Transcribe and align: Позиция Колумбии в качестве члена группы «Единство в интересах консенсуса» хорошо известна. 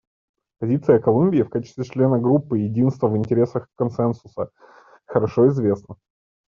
Позиция 0.57 0.97
Колумбии 0.99 1.43
в 1.43 1.49
качестве 1.51 1.83
члена 1.83 2.17
группы 2.17 2.57
«Единство 2.57 3.07
в 3.07 3.15
интересах 3.15 3.67
консенсуса» 3.75 4.49
хорошо 5.05 5.47
известна. 5.49 5.95